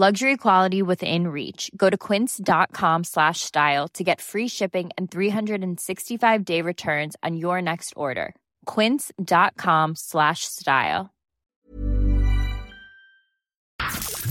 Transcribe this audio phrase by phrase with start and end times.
[0.00, 1.72] Luxury quality within reach.
[1.76, 7.94] Go to quince.com slash style to get free shipping and 365-day returns on your next
[7.96, 8.36] order.
[8.64, 11.10] quince.com slash style.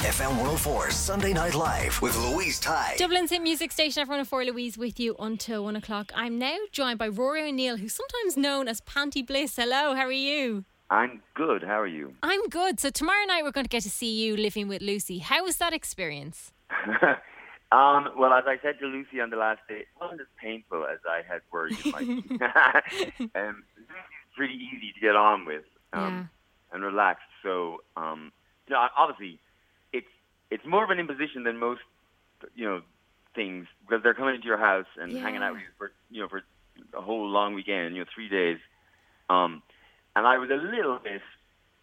[0.00, 2.94] FM 104 Sunday Night Live with Louise Ty.
[2.96, 6.10] Dublin's hit music station, everyone oh for Louise with you until one o'clock.
[6.14, 9.56] I'm now joined by Rory O'Neill, who's sometimes known as Panti Bliss.
[9.56, 10.64] Hello, how are you?
[10.90, 11.62] I'm good.
[11.62, 12.14] How are you?
[12.22, 12.80] I'm good.
[12.80, 15.18] So tomorrow night we're going to get to see you living with Lucy.
[15.18, 16.52] How was that experience?
[17.72, 20.84] um, well, as I said to Lucy on the last day, it wasn't as painful
[20.86, 22.34] as I had worried it might be.
[23.40, 26.28] um, Lucy's pretty easy to get on with um,
[26.72, 27.22] and relaxed.
[27.44, 28.32] So, um,
[28.66, 29.38] you know, obviously,
[29.92, 30.06] it's
[30.50, 31.82] it's more of an imposition than most,
[32.56, 32.80] you know,
[33.36, 35.22] things because they're coming into your house and Yeah.
[35.22, 36.42] hanging out with you for you know for
[36.94, 38.58] a whole long weekend, you know, three days.
[39.28, 39.62] Um,
[40.20, 41.22] and I was a little bit,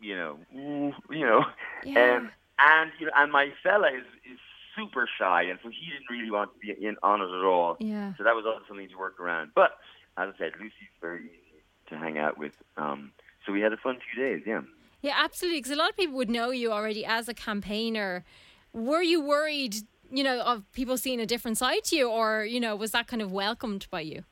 [0.00, 1.44] you know, mm, you know,
[1.84, 2.16] Yeah.
[2.16, 4.40] um, and you know, and my fella is is
[4.74, 7.76] super shy, and so he didn't really want to be in on it at all.
[7.78, 8.12] Yeah.
[8.18, 9.52] So that was also something to work around.
[9.54, 9.78] But
[10.16, 12.54] as I said, Lucy's very easy to hang out with.
[12.76, 13.12] Um,
[13.46, 14.42] so we had a fun few days.
[14.44, 14.62] Yeah.
[15.00, 15.58] Yeah, absolutely.
[15.60, 18.24] Because a lot of people would know you already as a campaigner.
[18.72, 19.76] Were you worried,
[20.10, 23.06] you know, of people seeing a different side to you, or you know, was that
[23.06, 24.24] kind of welcomed by you?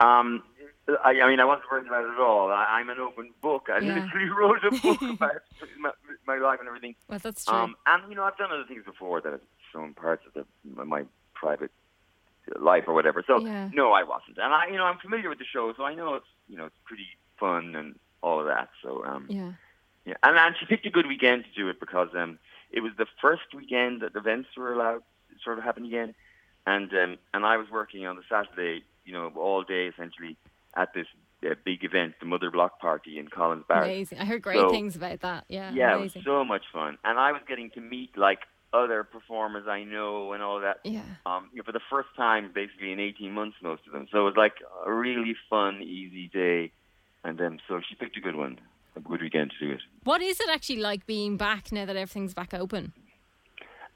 [0.00, 0.42] Um,
[1.04, 2.50] I, I mean, I wasn't worried about it at all.
[2.50, 3.68] I, I'm an open book.
[3.72, 3.94] I Yeah.
[3.94, 5.32] literally wrote a book about
[5.80, 5.90] my,
[6.26, 6.94] my life and everything.
[7.08, 7.54] Well, that's true.
[7.54, 9.40] Um, and you know, I've done other things before that have
[9.72, 11.70] shown parts of the, my private
[12.58, 13.24] life or whatever.
[13.26, 13.70] So Yeah.
[13.72, 14.38] no, I wasn't.
[14.38, 16.66] And I, you know, I'm familiar with the show, so I know it's you know
[16.66, 17.06] it's pretty
[17.38, 18.68] fun and all of that.
[18.82, 19.52] So um, yeah.
[20.04, 22.38] yeah, and, and she picked a good weekend to do it because um,
[22.70, 26.14] it was the first weekend that events were allowed to sort of happen again,
[26.66, 30.36] and um, and I was working on the Saturday, you know, all day essentially
[30.76, 31.06] at this
[31.44, 33.86] uh, big event, the Mother Block Party in Collins Barracks.
[33.88, 34.18] Amazing.
[34.18, 35.44] I heard great So- things about that.
[35.48, 35.70] Yeah.
[35.72, 38.40] Yeah, it was so much fun, and I was getting to meet like
[38.72, 40.78] other performers I know and all that.
[40.84, 41.00] yeah.
[41.24, 44.06] Um, you know, for the first time, basically in 18 months, most of them.
[44.12, 44.54] So it was like
[44.84, 46.72] a really fun, easy day,
[47.24, 48.58] and um, so she picked a good one,
[48.96, 49.80] a good weekend to do it.
[50.04, 52.92] What is it actually like being back now that everything's back open?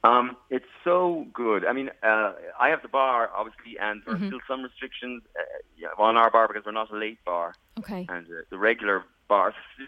[0.02, 1.66] Um, it's so good.
[1.66, 5.42] I mean, uh, I have the bar, obviously, and there are still some restrictions uh,
[5.76, 8.06] yeah, on our bar because we're not a late bar, Okay.
[8.08, 9.86] and uh, the regular bars, you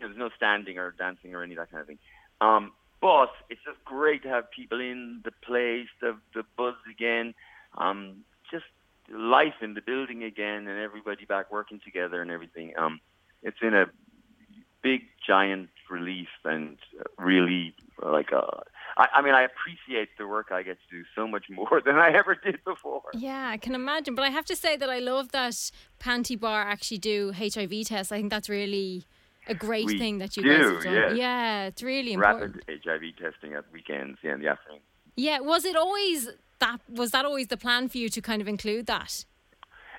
[0.00, 1.98] know, there's no standing or dancing or any of that kind of thing.
[2.40, 7.34] Um, but it's just great to have people in the place, the the buzz again,
[7.76, 8.64] um, just
[9.12, 12.72] life in the building again, and everybody back working together and everything.
[12.78, 13.00] Um,
[13.42, 13.86] it's in a
[14.82, 16.78] big giant relief and
[17.18, 18.60] really like uh,
[19.02, 21.96] I, I mean I appreciate the work I get to do so much more than
[22.06, 23.02] I ever did before.
[23.28, 24.14] Yeah, I can imagine.
[24.18, 25.54] But I have to say that I love that
[26.04, 28.10] Pantibar actually do HIV tests.
[28.12, 29.04] I think that's really
[29.48, 30.94] a great We thing that you do, guys have done.
[30.94, 31.16] yes.
[31.16, 32.56] Yeah, it's really important.
[32.68, 34.80] Rapid HIV testing at weekends, yeah, in the afternoon.
[35.16, 36.28] Yeah, was it always
[36.60, 36.78] that?
[36.88, 39.24] Was that always the plan for you to kind of include that?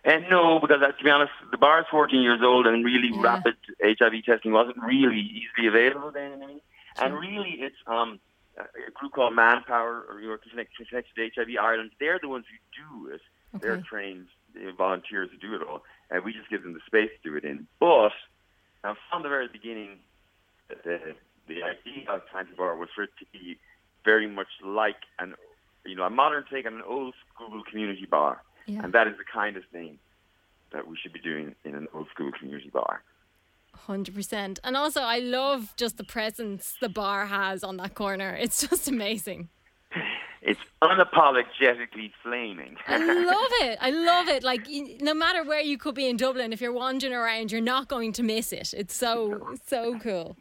[0.06, 3.12] And no, because uh, to be honest, the bar is 14 years old, and really
[3.14, 3.22] Yeah.
[3.22, 6.32] rapid HIV testing wasn't really easily available then.
[6.44, 6.62] I mean,
[7.02, 8.20] and really, it's um,
[8.58, 11.92] a group called MPOWER or your Connected to HIV Ireland.
[12.00, 13.22] They're the ones who do it.
[13.62, 13.84] They're Okay.
[13.88, 17.30] trained uh, volunteers who do it all, and we just give them the space to
[17.30, 17.68] do it in.
[17.80, 18.12] But
[18.84, 20.00] now, from the very beginning,
[20.70, 21.16] the
[21.48, 23.58] the idea of Pantibar was for it to be
[24.06, 25.36] very much like an
[25.86, 28.42] you know a modern take on an old school community bar.
[28.66, 28.82] Yeah.
[28.84, 30.00] And that is the kind of thing
[30.72, 33.04] that we should be doing in an old school community bar.
[33.88, 34.60] Hundred percent.
[34.64, 38.34] And also, I love just the presence the bar has on that corner.
[38.40, 39.50] It's just amazing.
[40.42, 42.76] It's unapologetically flaming.
[42.88, 43.78] I love it.
[43.82, 44.44] I love it.
[44.44, 44.68] Like
[45.02, 48.14] no matter where you could be in Dublin, if you're wandering around, you're not going
[48.14, 48.74] to miss it.
[48.74, 50.38] It's so so cool.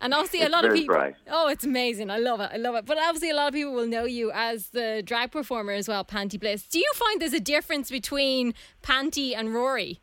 [0.00, 0.94] And obviously, a It's lot of people.
[0.94, 1.14] bright.
[1.30, 2.10] Oh, it's amazing!
[2.10, 2.50] I love it.
[2.52, 2.84] I love it.
[2.84, 6.04] But obviously, a lot of people will know you as the drag performer as well,
[6.04, 6.64] Panti Bliss.
[6.64, 8.52] Do you find there's a difference between
[8.82, 10.00] Panti and Rory?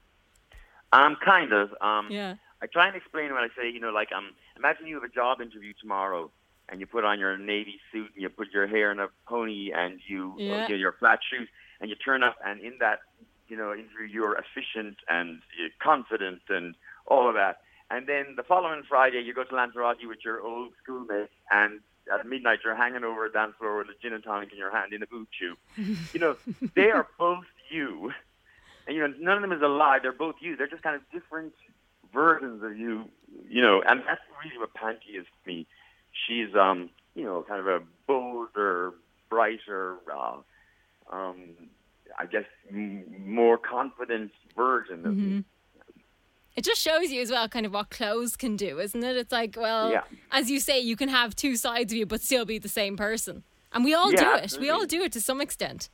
[0.94, 1.74] Um, kind of.
[1.81, 2.36] Um, Yeah.
[2.62, 5.10] I try and explain when I say, you know, like, um, imagine you have a
[5.22, 6.31] job interview tomorrow,
[6.69, 9.72] and you put on your navy suit, and you put your hair in a pony,
[9.74, 10.63] and you, Yeah.
[10.63, 11.50] uh, you your flat shoes,
[11.81, 13.00] and you turn up, and in that,
[13.50, 16.75] you know, interview, you're efficient and you're confident and
[17.06, 17.56] all of that.
[17.90, 21.81] And then the following Friday, you go to Lanzarote with your old schoolmates, and
[22.13, 24.72] at midnight you're hanging over a dance floor with a gin and tonic in your
[24.72, 25.56] hand in a boot shoe.
[26.13, 26.38] you know,
[26.75, 28.13] they are both you,
[28.88, 30.00] and you know none of them is a lie.
[30.01, 30.56] They're both you.
[30.56, 31.53] They're just kind of different
[32.13, 33.06] versions of you.
[33.50, 35.65] You know, and that's really what Panti is to me.
[36.27, 38.94] She's um, you know, kind of a bolder,
[39.30, 40.38] brighter, uh,
[41.12, 41.38] um,
[42.18, 45.44] I guess, m- more confident version of me.
[46.56, 49.15] It just shows you as well kind of what clothes can do, isn't it?
[49.18, 50.03] It's like, well, Yeah.
[50.31, 52.95] as you say, you can have two sides of you but still be the same
[52.95, 53.44] person.
[53.71, 54.57] And we all Yeah, do it.
[54.59, 55.89] We all do it to some extent.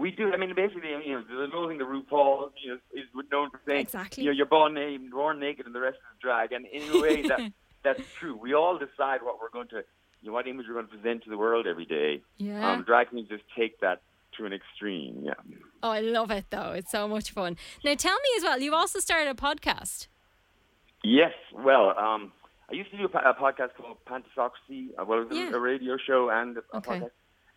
[0.00, 0.32] We do.
[0.32, 3.60] I mean, basically, you know, the whole thing that RuPaul, you know, is known for
[3.66, 4.24] saying, Exactly.
[4.24, 6.52] you know, you're born naked, born naked, and the rest is drag.
[6.52, 7.40] And in a way, that
[7.82, 8.36] that's true.
[8.36, 9.82] We all decide what we're going to,
[10.22, 12.22] you know, what image we're going to present to the world every day.
[12.38, 12.72] Yeah.
[12.72, 14.00] Um, drag queens just take that
[14.38, 15.22] to an extreme.
[15.24, 15.34] Yeah.
[15.82, 16.72] Oh, I love it though.
[16.72, 17.56] It's so much fun.
[17.84, 20.06] Now tell me as well, you've also started a podcast.
[21.02, 21.32] Yes.
[21.52, 22.32] Well, um,
[22.70, 24.88] I used to do a, a podcast called Pantisocracy.
[24.98, 25.50] Uh, well, it was a- Yeah.
[25.54, 27.00] a radio show and a, a Okay.
[27.00, 27.10] podcast.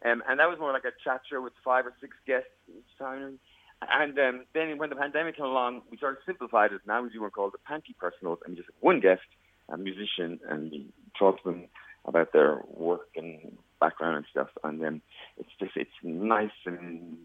[0.05, 2.97] Um, and that was more like a chat show with five or six guests each
[3.00, 3.39] time.
[3.81, 6.81] And um, then when the pandemic came along, we sort of simplified it.
[6.88, 9.21] Now we do one called the Panti Personals, and we just have one guest,
[9.69, 11.65] a musician, and we talk to them
[12.05, 14.50] about their work and background and stuff.
[14.63, 15.01] And then
[15.38, 17.17] it's just it's nice and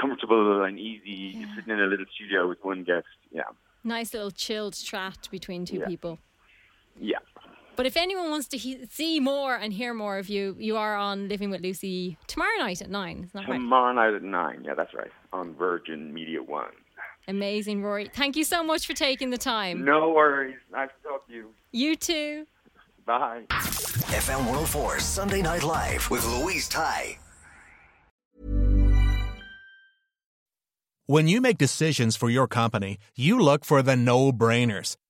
[0.00, 1.36] comfortable and easy.
[1.38, 3.06] You're sitting in a little studio with one guest.
[3.30, 3.42] Yeah,
[3.82, 5.86] Nice little chilled chat between two Yeah.
[5.86, 6.18] people.
[6.98, 7.18] yeah.
[7.76, 10.94] But if anyone wants to he- see more and hear more of you, you are
[10.96, 13.24] on Living with Lucy tomorrow night at nine.
[13.24, 13.56] Isn't that right?
[13.56, 14.62] Tomorrow night at nine.
[14.64, 15.10] Yeah, that's right.
[15.32, 16.70] On Virgin Media One.
[17.26, 18.10] Amazing, Rory.
[18.14, 19.84] Thank you so much for taking the time.
[19.84, 20.56] No worries.
[20.70, 21.48] Nice to talk to you.
[21.72, 22.46] You too.
[23.06, 23.44] Bye.
[23.50, 27.18] FM 104 Sunday Night Live with Louise Ty.
[31.06, 34.96] When you make decisions for your company, you look for the no brainers.